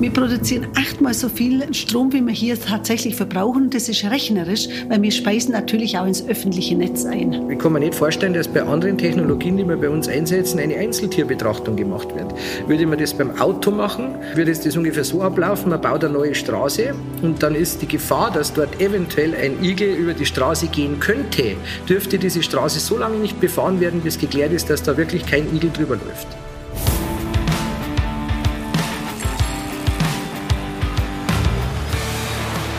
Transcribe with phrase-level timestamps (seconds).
[0.00, 3.68] Wir produzieren achtmal so viel Strom, wie wir hier tatsächlich verbrauchen.
[3.70, 7.50] Das ist rechnerisch, weil wir speisen natürlich auch ins öffentliche Netz ein.
[7.50, 10.76] Ich kann mir nicht vorstellen, dass bei anderen Technologien, die wir bei uns einsetzen, eine
[10.76, 12.32] Einzeltierbetrachtung gemacht wird.
[12.68, 16.12] Würde man das beim Auto machen, würde es das ungefähr so ablaufen, man baut eine
[16.12, 20.68] neue Straße und dann ist die Gefahr, dass dort eventuell ein Igel über die Straße
[20.68, 21.56] gehen könnte,
[21.88, 25.52] dürfte diese Straße so lange nicht befahren werden, bis geklärt ist, dass da wirklich kein
[25.56, 26.28] Igel drüber läuft.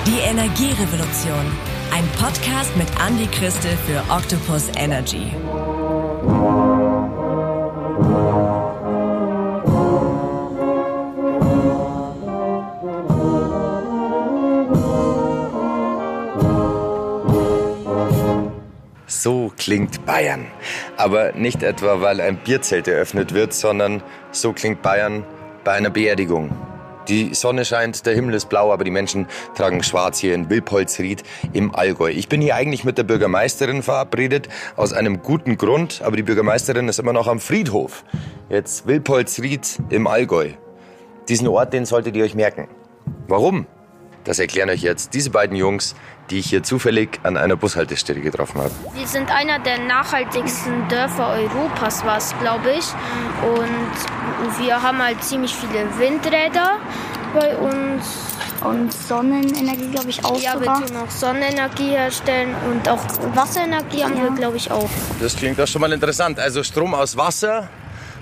[0.09, 1.45] Die Energierevolution.
[1.93, 5.27] Ein Podcast mit Andy Christel für Octopus Energy.
[19.05, 20.47] So klingt Bayern.
[20.97, 24.01] Aber nicht etwa, weil ein Bierzelt eröffnet wird, sondern
[24.31, 25.23] so klingt Bayern
[25.63, 26.49] bei einer Beerdigung.
[27.09, 31.23] Die Sonne scheint, der Himmel ist blau, aber die Menschen tragen schwarz hier in Wilpolsried
[31.53, 32.11] im Allgäu.
[32.11, 36.87] Ich bin hier eigentlich mit der Bürgermeisterin verabredet, aus einem guten Grund, aber die Bürgermeisterin
[36.87, 38.03] ist immer noch am Friedhof.
[38.49, 40.51] Jetzt Wilpolsried im Allgäu.
[41.27, 42.67] Diesen Ort, den solltet ihr euch merken.
[43.27, 43.65] Warum?
[44.23, 45.95] Das erklären euch jetzt diese beiden Jungs,
[46.29, 48.71] die ich hier zufällig an einer Bushaltestelle getroffen habe.
[48.93, 52.85] Wir sind einer der nachhaltigsten Dörfer Europas, was glaube ich.
[53.43, 54.28] Und
[54.59, 56.77] wir haben halt ziemlich viele Windräder
[57.33, 58.05] bei uns.
[58.61, 60.81] Und Sonnenenergie, glaube ich, auch Ja, sogar.
[60.81, 62.99] wir tun auch Sonnenenergie herstellen und auch
[63.33, 64.89] Wasserenergie haben wir, glaube ich, auch.
[65.21, 66.39] Das klingt doch schon mal interessant.
[66.39, 67.69] Also Strom aus Wasser,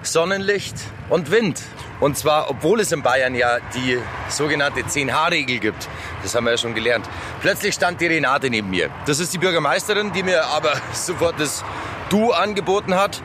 [0.03, 0.75] Sonnenlicht
[1.09, 1.59] und Wind.
[1.99, 3.97] Und zwar, obwohl es in Bayern ja die
[4.29, 5.89] sogenannte 10H-Regel gibt.
[6.21, 7.09] Das haben wir ja schon gelernt.
[7.41, 8.91] Plötzlich stand die Renate neben mir.
[9.07, 11.63] Das ist die Bürgermeisterin, die mir aber sofort das
[12.09, 13.21] Du angeboten hat.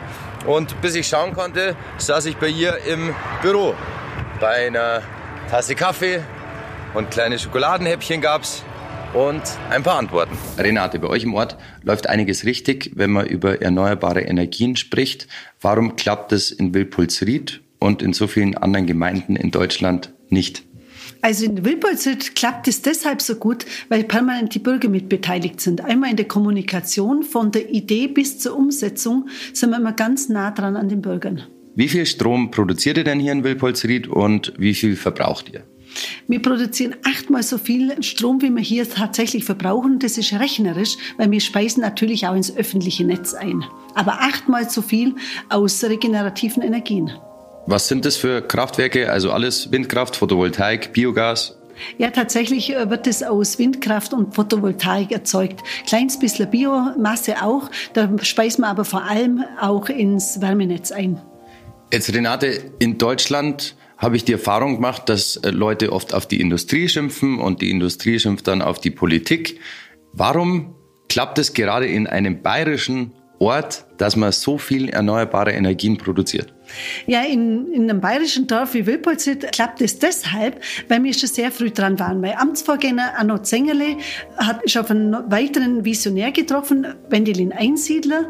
[0.47, 3.75] Und bis ich schauen konnte, saß ich bei ihr im Büro.
[4.41, 5.03] Bei einer
[5.49, 6.21] Tasse Kaffee
[6.95, 8.65] und kleine Schokoladenhäppchen gab's
[9.15, 10.37] und ein paar Antworten.
[10.59, 15.29] Renate, bei euch im Ort läuft einiges richtig, wenn man über erneuerbare Energien spricht.
[15.61, 20.65] Warum klappt es in Wilpolsried und in so vielen anderen Gemeinden in Deutschland nicht?
[21.21, 25.83] Also in Wilpolsried klappt es deshalb so gut, weil permanent die Bürger mit beteiligt sind.
[25.83, 30.51] Einmal in der Kommunikation, von der Idee bis zur Umsetzung sind wir immer ganz nah
[30.51, 31.43] dran an den Bürgern.
[31.75, 35.65] Wie viel Strom produziert ihr denn hier in Wilpolsried und wie viel verbraucht ihr?
[36.29, 39.99] Wir produzieren achtmal so viel Strom, wie wir hier tatsächlich verbrauchen.
[39.99, 43.65] Das ist rechnerisch, weil wir speisen natürlich auch ins öffentliche Netz ein.
[43.95, 45.15] Aber achtmal so viel
[45.49, 47.11] aus regenerativen Energien.
[47.67, 49.11] Was sind das für Kraftwerke?
[49.11, 51.59] Also alles Windkraft, Photovoltaik, Biogas?
[51.97, 55.61] Ja, tatsächlich äh, wird es aus Windkraft und Photovoltaik erzeugt.
[55.87, 57.71] Kleines bisschen Biomasse auch.
[57.93, 61.21] Da speisen wir aber vor allem auch ins Wärmenetz ein.
[61.93, 66.41] Jetzt Renate, in Deutschland habe ich die Erfahrung gemacht, dass äh, Leute oft auf die
[66.41, 69.61] Industrie schimpfen und die Industrie schimpft dann auf die Politik.
[70.13, 70.75] Warum
[71.09, 76.53] klappt es gerade in einem bayerischen Ort, dass man so viel erneuerbare Energien produziert?
[77.07, 81.51] Ja, in, in einem bayerischen Dorf wie Wilpolsried klappt es deshalb, weil wir schon sehr
[81.51, 82.21] früh dran waren.
[82.21, 83.97] Mein Amtsvorgänger Arno Zengerle
[84.37, 88.29] hat schon auf einen weiteren Visionär getroffen, Wendelin Einsiedler,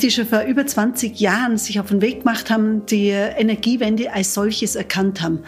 [0.00, 4.34] die schon vor über 20 Jahren sich auf den Weg gemacht haben, die Energiewende als
[4.34, 5.44] solches erkannt haben.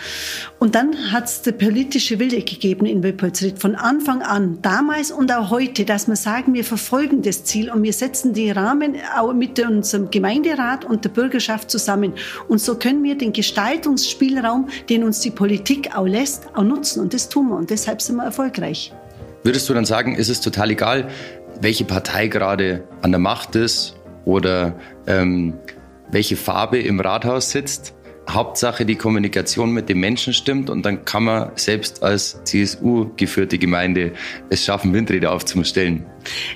[0.59, 5.33] Und dann hat es der politische Wille gegeben in Wilpolsried von Anfang an, damals und
[5.33, 9.33] auch heute, dass wir sagen, wir verfolgen das Ziel und wir setzen die Rahmen auch
[9.33, 12.15] mit unserem Gemeinderat und der Bürgerschaft zusammen.
[12.48, 17.00] Und so können wir den Gestaltungsspielraum, den uns die Politik auch lässt, auch nutzen.
[17.00, 17.56] Und das tun wir.
[17.56, 18.92] Und deshalb sind wir erfolgreich.
[19.42, 21.08] Würdest du dann sagen, ist es total egal,
[21.60, 24.75] welche Partei gerade an der Macht ist oder
[25.06, 25.54] ähm,
[26.10, 27.94] welche Farbe im Rathaus sitzt?
[28.28, 33.58] Hauptsache die Kommunikation mit den Menschen stimmt und dann kann man selbst als CSU geführte
[33.58, 34.12] Gemeinde
[34.50, 36.06] es schaffen, Windräder aufzustellen.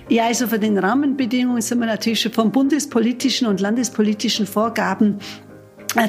[0.08, 5.18] Ja, also von den Rahmenbedingungen sind wir natürlich schon von bundespolitischen und landespolitischen Vorgaben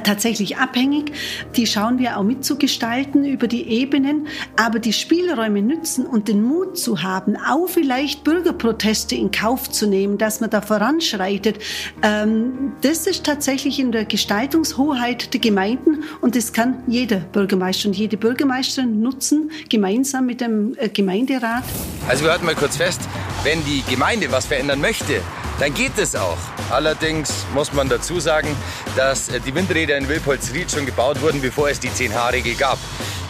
[0.04, 1.12] tatsächlich abhängig.
[1.56, 4.28] Die schauen wir auch mitzugestalten über die Ebenen,
[4.58, 9.88] aber die Spielräume nützen und den Mut zu haben, auch vielleicht Bürgerproteste in Kauf zu
[9.88, 11.60] nehmen, dass man da voranschreitet,
[12.02, 17.96] ähm, das ist tatsächlich in der Gestaltungshoheit der Gemeinden und das kann jeder Bürgermeister und
[17.96, 21.64] jede Bürgermeisterin nutzen, gemeinsam mit dem äh, Gemeinderat.
[22.08, 23.02] Also wir halten mal kurz fest,
[23.44, 25.22] wenn die Gemeinde was verändern möchte,
[25.60, 26.38] dann geht es auch.
[26.70, 28.56] Allerdings muss man dazu sagen,
[28.96, 32.78] dass äh, die Windräder in Wilpolsried schon gebaut wurden, bevor es die 10H-Regel gab.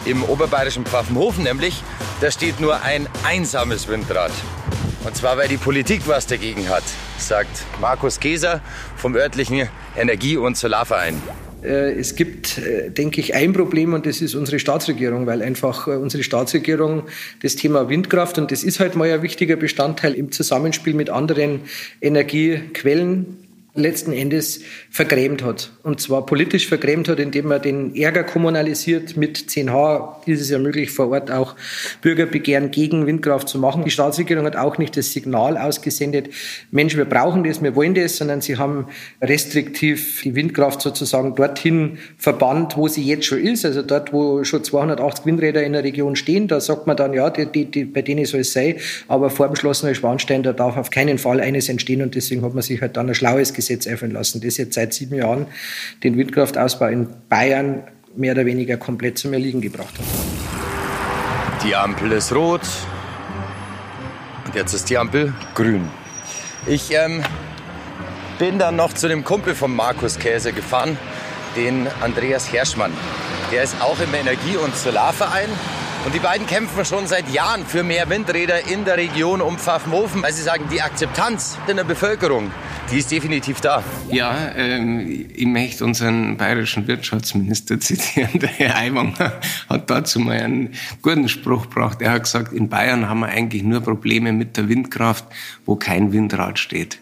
[0.04, 1.82] Im oberbayerischen Pfaffenhofen nämlich,
[2.20, 4.32] da steht nur ein einsames Windrad.
[5.04, 6.84] Und zwar, weil die Politik was dagegen hat,
[7.18, 8.60] sagt Markus Käser
[8.96, 11.22] vom örtlichen Energie- und Solarverein.
[11.66, 15.88] Äh, es gibt, äh, denke ich, ein Problem und das ist unsere Staatsregierung, weil einfach
[15.88, 17.02] äh, unsere Staatsregierung
[17.42, 21.62] das Thema Windkraft und das ist halt mal ein wichtiger Bestandteil im Zusammenspiel mit anderen
[22.00, 23.45] Energiequellen
[23.76, 25.70] letzten Endes vergrämt hat.
[25.82, 29.16] Und zwar politisch vergrämt hat, indem man den Ärger kommunalisiert.
[29.16, 31.54] Mit 10H ist es ja möglich, vor Ort auch
[32.02, 33.84] Bürgerbegehren gegen Windkraft zu machen.
[33.84, 36.30] Die Staatsregierung hat auch nicht das Signal ausgesendet,
[36.70, 38.86] Mensch, wir brauchen das, wir wollen das, sondern sie haben
[39.22, 43.64] restriktiv die Windkraft sozusagen dorthin verbannt, wo sie jetzt schon ist.
[43.64, 47.30] Also dort, wo schon 280 Windräder in der Region stehen, da sagt man dann, ja,
[47.30, 48.76] die, die, die, bei denen soll es sein.
[49.08, 52.02] Aber vor dem Schloss Neuschwanstein, da darf auf keinen Fall eines entstehen.
[52.02, 54.74] Und deswegen hat man sich halt dann ein schlaues Gesetz Gesetz einfallen lassen, das jetzt
[54.74, 55.46] seit sieben Jahren
[56.02, 57.84] den Windkraftausbau in Bayern
[58.14, 61.64] mehr oder weniger komplett zum Erliegen gebracht hat.
[61.64, 62.62] Die Ampel ist rot
[64.44, 65.88] und jetzt ist die Ampel grün.
[66.66, 67.22] Ich ähm,
[68.38, 70.96] bin dann noch zu dem Kumpel von Markus Käse gefahren,
[71.56, 72.92] den Andreas Herschmann.
[73.52, 75.48] Der ist auch im Energie- und Solarverein
[76.06, 80.22] und die beiden kämpfen schon seit Jahren für mehr Windräder in der Region um Pfaffenhofen,
[80.22, 82.52] weil sie sagen, die Akzeptanz in der Bevölkerung,
[82.92, 83.82] die ist definitiv da.
[84.08, 88.38] Ja, ähm, ich möchte unseren bayerischen Wirtschaftsminister zitieren.
[88.38, 89.32] Der Herr Aiwanger
[89.68, 92.00] hat dazu mal einen guten Spruch gebracht.
[92.00, 95.24] Er hat gesagt, in Bayern haben wir eigentlich nur Probleme mit der Windkraft,
[95.64, 97.00] wo kein Windrad steht.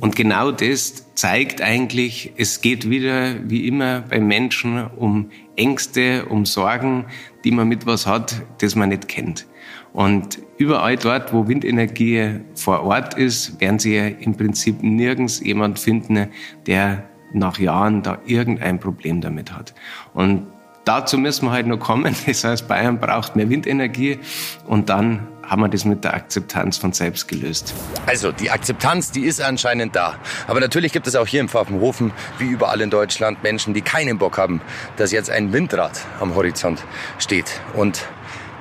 [0.00, 6.46] Und genau das zeigt eigentlich, es geht wieder wie immer bei Menschen um Ängste, um
[6.46, 7.06] Sorgen,
[7.44, 9.46] die man mit was hat, das man nicht kennt.
[9.92, 15.78] Und überall dort, wo Windenergie vor Ort ist, werden Sie ja im Prinzip nirgends jemand
[15.78, 16.28] finden,
[16.66, 19.74] der nach Jahren da irgendein Problem damit hat.
[20.12, 20.46] Und
[20.86, 22.16] dazu müssen wir halt noch kommen.
[22.26, 24.18] Das heißt, Bayern braucht mehr Windenergie
[24.66, 27.74] und dann haben wir das mit der Akzeptanz von selbst gelöst.
[28.06, 30.16] Also die Akzeptanz, die ist anscheinend da.
[30.48, 34.18] Aber natürlich gibt es auch hier im Pfaffenhofen, wie überall in Deutschland, Menschen, die keinen
[34.18, 34.60] Bock haben,
[34.96, 36.82] dass jetzt ein Windrad am Horizont
[37.18, 37.60] steht.
[37.74, 38.06] Und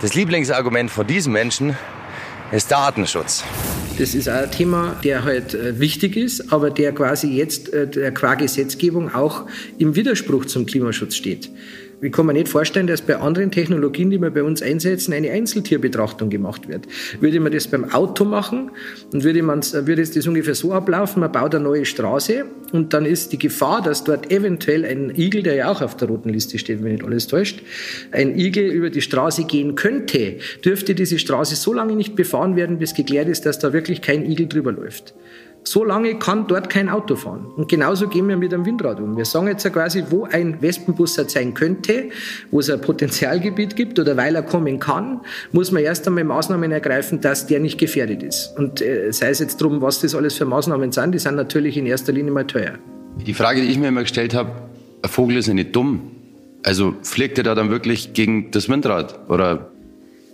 [0.02, 1.76] das Lieblingsargument von diesen Menschen
[2.52, 3.44] ist Datenschutz.
[3.98, 8.14] Das ist ein Thema, der halt äh, wichtig ist, aber der quasi jetzt äh, der
[8.14, 9.46] qua Gesetzgebung auch
[9.78, 11.50] im Widerspruch zum Klimaschutz steht.
[12.02, 15.32] Ich kann mir nicht vorstellen, dass bei anderen Technologien, die wir bei uns einsetzen, eine
[15.32, 16.88] Einzeltierbetrachtung gemacht wird.
[17.22, 18.72] Würde man das beim Auto machen
[19.14, 23.06] und würde, man, würde das ungefähr so ablaufen, man baut eine neue Straße und dann
[23.06, 26.60] ist die Gefahr, dass dort eventuell ein Igel, der ja auch auf der roten Liste
[26.60, 27.62] steht, wenn nicht alles täuscht,
[28.12, 32.78] ein Igel über die Straße gehen könnte, dürfte diese Straße so lange nicht befahren werden,
[32.78, 35.14] bis geklärt ist, dass da wirklich kein Igel drüber läuft.
[35.68, 37.48] So lange kann dort kein Auto fahren.
[37.56, 39.18] Und genauso gehen wir mit einem Windrad um.
[39.18, 42.10] Wir sagen jetzt ja quasi, wo ein Wespenbus sein könnte,
[42.52, 45.22] wo es ein Potenzialgebiet gibt oder weil er kommen kann,
[45.52, 48.54] muss man erst einmal Maßnahmen ergreifen, dass der nicht gefährdet ist.
[48.58, 51.78] Und äh, sei es jetzt drum, was das alles für Maßnahmen sind, die sind natürlich
[51.78, 52.74] in erster Linie mal teuer.
[53.26, 54.52] Die Frage, die ich mir immer gestellt habe,
[55.02, 56.12] ein Vogel ist ja nicht dumm.
[56.64, 59.20] Also fliegt er da dann wirklich gegen das Windrad?
[59.30, 59.72] Oder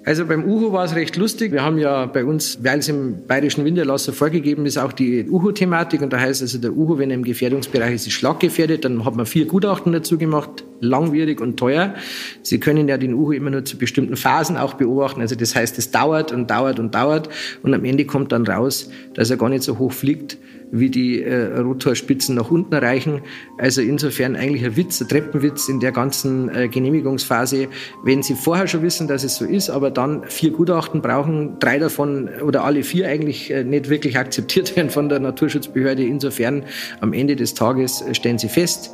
[0.03, 1.51] also beim Uhu war es recht lustig.
[1.51, 6.01] Wir haben ja bei uns, weil es im bayerischen Winterlasser vorgegeben ist, auch die Uhu-Thematik.
[6.01, 9.15] Und da heißt also, der Uhu, wenn er im Gefährdungsbereich ist, ist schlaggefährdet, dann hat
[9.15, 11.95] man vier Gutachten dazu gemacht, langwierig und teuer.
[12.41, 15.21] Sie können ja den Uhu immer nur zu bestimmten Phasen auch beobachten.
[15.21, 17.29] Also das heißt, es dauert und dauert und dauert.
[17.63, 20.37] Und am Ende kommt dann raus, dass er gar nicht so hoch fliegt,
[20.71, 23.21] wie die äh, Rotorspitzen nach unten reichen.
[23.57, 27.67] Also insofern eigentlich ein Witz, ein Treppenwitz in der ganzen äh, Genehmigungsphase.
[28.03, 31.77] Wenn Sie vorher schon wissen, dass es so ist, aber dann vier Gutachten brauchen, drei
[31.77, 36.03] davon oder alle vier eigentlich äh, nicht wirklich akzeptiert werden von der Naturschutzbehörde.
[36.03, 36.63] Insofern
[37.01, 38.91] am Ende des Tages äh, stellen Sie fest,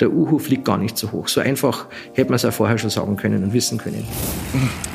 [0.00, 1.28] der Uhu fliegt gar nicht so hoch.
[1.28, 4.06] So einfach hätte man es ja vorher schon sagen können und wissen können.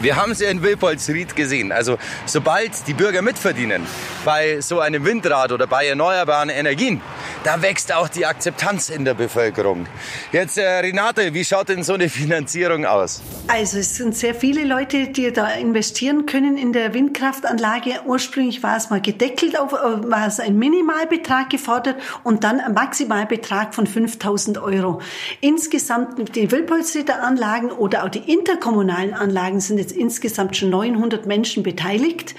[0.01, 1.71] Wir haben es ja in Wilpolsried gesehen.
[1.71, 3.83] Also sobald die Bürger mitverdienen
[4.23, 7.01] bei so einem Windrad oder bei erneuerbaren Energien,
[7.43, 9.85] da wächst auch die Akzeptanz in der Bevölkerung.
[10.31, 13.21] Jetzt, äh, Renate, wie schaut denn so eine Finanzierung aus?
[13.47, 18.01] Also es sind sehr viele Leute, die da investieren können in der Windkraftanlage.
[18.05, 22.73] Ursprünglich war es mal gedeckelt, auf, äh, war es ein Minimalbetrag gefordert und dann ein
[22.73, 24.94] Maximalbetrag von 5000 Euro.
[25.41, 31.63] Insgesamt die Wilpolsrieder Anlagen oder auch die interkommunalen Anlagen sind jetzt insgesamt schon 900 Menschen
[31.63, 32.35] beteiligt.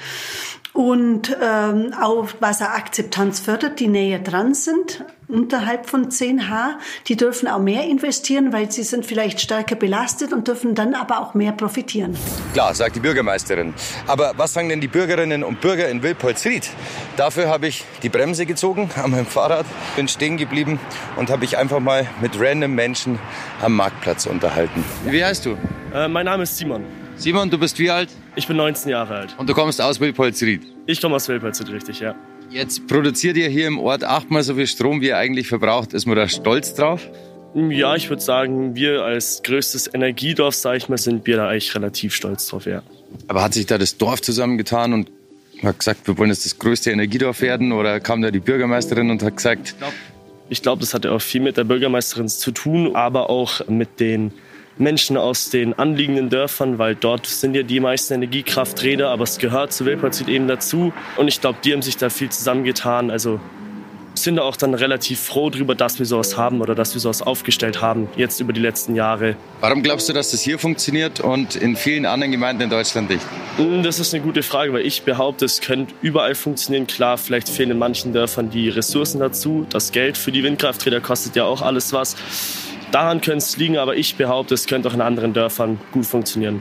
[0.73, 6.75] Und ähm, auch Wasserakzeptanz fördert, die näher dran sind, unterhalb von 10H.
[7.07, 11.21] Die dürfen auch mehr investieren, weil sie sind vielleicht stärker belastet und dürfen dann aber
[11.21, 12.17] auch mehr profitieren.
[12.53, 13.75] Klar, sagt die Bürgermeisterin.
[14.07, 16.71] Aber was sagen denn die Bürgerinnen und Bürger in Wilpolsried?
[17.17, 19.67] Dafür habe ich die Bremse gezogen an meinem Fahrrad,
[19.97, 20.79] bin stehen geblieben
[21.17, 23.19] und habe ich einfach mal mit random Menschen
[23.63, 24.85] am Marktplatz unterhalten.
[25.05, 25.57] Wie heißt du?
[25.95, 26.85] Äh, mein Name ist Simon.
[27.17, 28.11] Simon, du bist wie alt?
[28.35, 29.35] Ich bin 19 Jahre alt.
[29.39, 30.67] Und du kommst aus Wilpolsried?
[30.87, 32.15] Ich komme aus Wilpolsried, richtig, ja.
[32.51, 35.93] Jetzt produziert ihr hier im Ort achtmal so viel Strom, wie ihr eigentlich verbraucht.
[35.93, 37.09] Ist man da stolz drauf?
[37.55, 41.75] Ja, ich würde sagen, wir als größtes Energiedorf, sage ich mal, sind wir da eigentlich
[41.75, 42.83] relativ stolz drauf, ja.
[43.29, 45.11] Aber hat sich da das Dorf zusammengetan und
[45.63, 47.73] hat gesagt, wir wollen jetzt das größte Energiedorf werden?
[47.73, 49.75] Oder kam da die Bürgermeisterin und hat gesagt...
[50.49, 54.33] Ich glaube, das hatte auch viel mit der Bürgermeisterin zu tun, aber auch mit den
[54.79, 59.73] Menschen aus den anliegenden Dörfern, weil dort sind ja die meisten Energiekrafträder, aber es gehört
[59.73, 60.93] zu Wilpolzit eben dazu.
[61.17, 63.11] Und ich glaube, die haben sich da viel zusammengetan.
[63.11, 63.41] Also
[64.19, 67.81] sind auch dann relativ froh darüber, dass wir sowas haben oder dass wir sowas aufgestellt
[67.81, 69.37] haben, jetzt über die letzten Jahre.
[69.61, 73.23] Warum glaubst du, dass das hier funktioniert und in vielen anderen Gemeinden in Deutschland nicht?
[73.57, 76.87] Hm, das ist eine gute Frage, weil ich behaupte, es könnte überall funktionieren.
[76.87, 79.67] Klar, vielleicht fehlen in manchen Dörfern die Ressourcen dazu.
[79.71, 82.17] Das Geld für die Windkrafträder kostet ja auch alles was.
[82.93, 86.61] Daran könnte es liegen, aber ich behaupte, es könnte auch in anderen Dörfern gut funktionieren.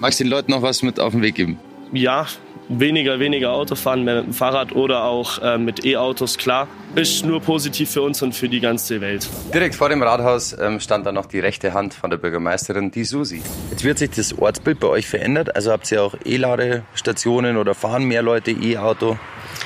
[0.00, 1.58] Magst du den Leuten noch was mit auf den Weg geben?
[1.92, 2.26] Ja,
[2.68, 6.68] weniger, weniger Auto fahren, mehr mit dem Fahrrad oder auch äh, mit E-Autos, klar.
[6.94, 9.28] Ist nur positiv für uns und für die ganze Welt.
[9.52, 13.04] Direkt vor dem Rathaus ähm, stand dann noch die rechte Hand von der Bürgermeisterin, die
[13.04, 13.42] Susi.
[13.70, 15.54] Jetzt wird sich das Ortsbild bei euch verändert.
[15.56, 19.18] Also habt ihr auch E-Ladestationen oder fahren mehr Leute E-Auto?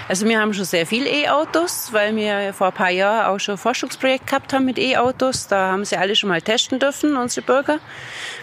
[0.09, 3.57] Also wir haben schon sehr viele E-Autos, weil wir vor ein paar Jahren auch schon
[3.57, 5.49] ein Forschungsprojekt gehabt haben mit E-Autos.
[5.49, 7.79] Da haben sie alle schon mal testen dürfen, unsere Bürger.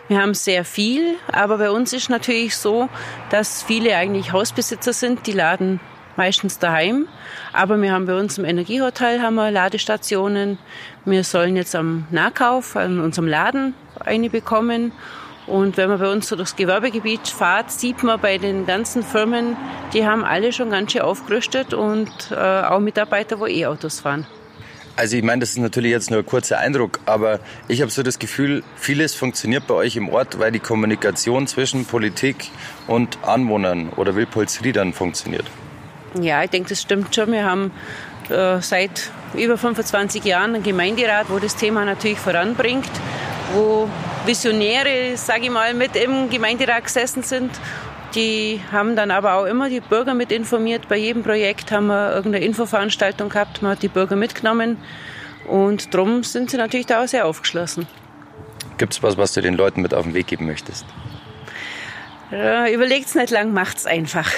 [0.08, 2.88] Wir haben sehr viel, aber bei uns ist natürlich so,
[3.32, 5.80] dass viele eigentlich Hausbesitzer sind, die laden
[6.18, 7.08] meistens daheim.
[7.52, 10.60] Aber wir haben bei uns im Energiehotel haben wir Ladestationen.
[11.04, 13.74] Wir sollen jetzt am Nahkauf an unserem Laden
[14.06, 14.92] eine bekommen.
[15.48, 19.56] Und wenn man bei uns so durchs Gewerbegebiet fährt, sieht man bei den ganzen Firmen,
[19.94, 24.26] die haben alle schon ganz schön aufgerüstet und äh, auch Mitarbeiter, wo E-Autos fahren.
[24.98, 28.02] Also ich meine, das ist natürlich jetzt nur ein kurzer Eindruck, aber ich habe so
[28.02, 32.50] das Gefühl, vieles funktioniert bei euch im Ort, weil die Kommunikation zwischen Politik
[32.88, 35.46] und Anwohnern oder Wilpolsriedern funktioniert.
[36.22, 37.34] Ja, ich denke, das stimmt schon.
[37.34, 37.72] Wir haben
[38.30, 42.90] äh, seit über 25 Jahren einen Gemeinderat, wo das Thema natürlich voranbringt,
[43.54, 43.90] wo
[44.26, 47.52] Visionäre, sage ich mal, mit im Gemeinderat gesessen sind
[48.16, 50.88] die haben dann aber auch immer die Bürger mit informiert.
[50.88, 54.78] Bei jedem Projekt haben wir irgendeine Infoveranstaltung gehabt, man hat die Bürger mitgenommen.
[55.48, 57.88] Und darum sind sie natürlich da auch sehr aufgeschlossen.
[58.78, 60.86] Gibt es was, was du den Leuten mit auf den Weg geben möchtest?
[62.32, 64.30] Äh, überlegt's nicht lang, macht's einfach.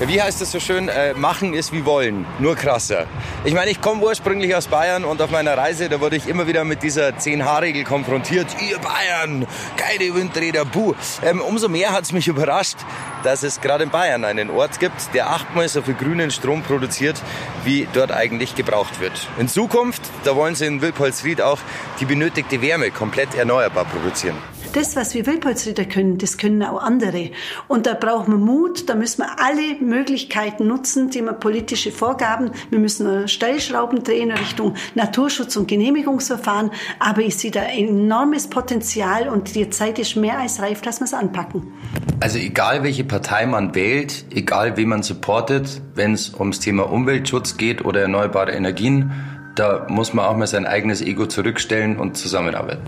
[0.00, 0.88] Ja, wie heißt es so schön?
[0.88, 3.06] Äh, machen ist wie wollen, nur krasser.
[3.44, 6.48] Ich meine, ich komme ursprünglich aus Bayern und auf meiner Reise, da wurde ich immer
[6.48, 8.48] wieder mit dieser 10H-Regel konfrontiert.
[8.68, 10.94] Ihr Bayern, keine Windräder, buh.
[11.22, 12.78] Ähm, umso mehr hat es mich überrascht,
[13.22, 17.22] dass es gerade in Bayern einen Ort gibt, der achtmal so viel grünen Strom produziert,
[17.62, 19.28] wie dort eigentlich gebraucht wird.
[19.38, 21.60] In Zukunft, da wollen sie in Wilpolsried auch
[22.00, 24.36] die benötigte Wärme komplett erneuerbar produzieren
[24.72, 27.30] das, was wir Wildpolzrieder können, das können auch andere.
[27.68, 32.50] Und da brauchen wir Mut, da müssen wir alle Möglichkeiten nutzen, die wir politische Vorgaben,
[32.70, 39.54] wir müssen Stellschrauben drehen Richtung Naturschutz und Genehmigungsverfahren, aber ich sehe da enormes Potenzial und
[39.54, 41.72] die Zeit ist mehr als reif, dass wir es anpacken.
[42.20, 47.56] Also egal welche Partei man wählt, egal wen man supportet, wenn es ums Thema Umweltschutz
[47.56, 49.10] geht oder erneuerbare Energien,
[49.54, 52.82] da muss man auch mal sein eigenes Ego zurückstellen und zusammenarbeiten.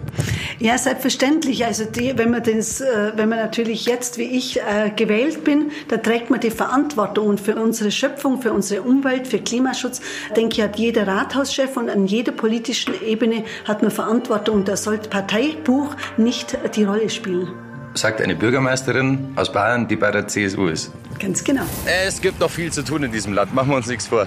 [0.58, 1.64] Ja, selbstverständlich.
[1.64, 5.70] Also die, wenn man das, äh, wenn man natürlich jetzt wie ich äh, gewählt bin,
[5.88, 10.00] da trägt man die Verantwortung und für unsere Schöpfung, für unsere Umwelt, für Klimaschutz,
[10.36, 15.08] denke ich, hat jeder Rathauschef und an jeder politischen Ebene hat man Verantwortung da sollte
[15.08, 17.63] Parteibuch nicht die Rolle spielen
[17.94, 20.92] sagt eine Bürgermeisterin aus Bayern, die bei der CSU ist.
[21.18, 21.62] Ganz genau.
[21.86, 24.26] Es gibt noch viel zu tun in diesem Land, machen wir uns nichts vor.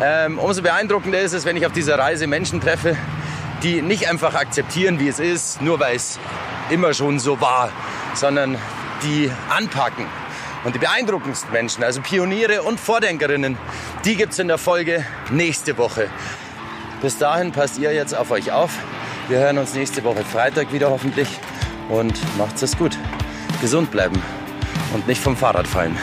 [0.00, 2.96] Ähm, umso beeindruckender ist es, wenn ich auf dieser Reise Menschen treffe,
[3.62, 6.18] die nicht einfach akzeptieren, wie es ist, nur weil es
[6.70, 7.70] immer schon so war,
[8.14, 8.56] sondern
[9.02, 10.06] die anpacken.
[10.64, 13.56] Und die beeindruckendsten Menschen, also Pioniere und Vordenkerinnen,
[14.04, 16.08] die gibt es in der Folge nächste Woche.
[17.00, 18.72] Bis dahin passt ihr jetzt auf euch auf.
[19.28, 21.28] Wir hören uns nächste Woche Freitag wieder hoffentlich
[21.88, 22.96] und macht's es gut.
[23.60, 24.20] Gesund bleiben
[24.94, 25.96] und nicht vom Fahrrad fallen.